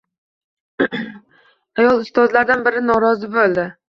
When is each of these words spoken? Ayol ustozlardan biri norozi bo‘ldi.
Ayol 0.85 2.01
ustozlardan 2.05 2.65
biri 2.69 2.81
norozi 2.87 3.31
bo‘ldi. 3.37 3.67